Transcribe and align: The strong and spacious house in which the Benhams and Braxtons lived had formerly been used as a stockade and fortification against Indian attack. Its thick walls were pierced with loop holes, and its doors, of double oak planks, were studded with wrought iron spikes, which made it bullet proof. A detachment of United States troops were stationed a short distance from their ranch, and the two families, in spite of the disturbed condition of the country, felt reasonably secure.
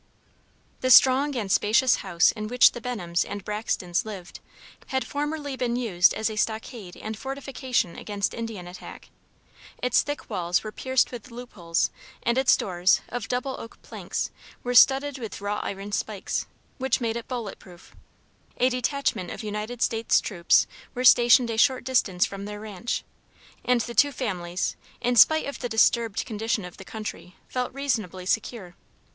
The 0.79 0.89
strong 0.89 1.35
and 1.35 1.51
spacious 1.51 1.97
house 1.97 2.31
in 2.31 2.47
which 2.47 2.71
the 2.71 2.81
Benhams 2.81 3.23
and 3.23 3.45
Braxtons 3.45 4.03
lived 4.03 4.39
had 4.87 5.05
formerly 5.05 5.55
been 5.55 5.75
used 5.75 6.15
as 6.15 6.27
a 6.27 6.37
stockade 6.37 6.97
and 6.97 7.15
fortification 7.15 7.95
against 7.95 8.33
Indian 8.33 8.67
attack. 8.67 9.09
Its 9.77 10.01
thick 10.01 10.27
walls 10.27 10.63
were 10.63 10.71
pierced 10.71 11.11
with 11.11 11.29
loop 11.29 11.53
holes, 11.53 11.91
and 12.23 12.35
its 12.39 12.57
doors, 12.57 13.01
of 13.09 13.27
double 13.27 13.55
oak 13.59 13.79
planks, 13.83 14.31
were 14.63 14.73
studded 14.73 15.19
with 15.19 15.39
wrought 15.39 15.63
iron 15.63 15.91
spikes, 15.91 16.47
which 16.79 16.99
made 16.99 17.15
it 17.15 17.27
bullet 17.27 17.59
proof. 17.59 17.95
A 18.57 18.69
detachment 18.69 19.29
of 19.29 19.43
United 19.43 19.83
States 19.83 20.19
troops 20.19 20.65
were 20.95 21.03
stationed 21.03 21.51
a 21.51 21.57
short 21.59 21.83
distance 21.83 22.25
from 22.25 22.45
their 22.45 22.59
ranch, 22.61 23.03
and 23.63 23.81
the 23.81 23.93
two 23.93 24.11
families, 24.11 24.75
in 24.99 25.15
spite 25.15 25.45
of 25.45 25.59
the 25.59 25.69
disturbed 25.69 26.25
condition 26.25 26.65
of 26.65 26.77
the 26.77 26.83
country, 26.85 27.35
felt 27.47 27.71
reasonably 27.71 28.25
secure. 28.25 28.73